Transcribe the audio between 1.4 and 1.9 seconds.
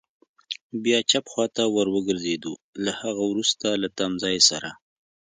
ته ور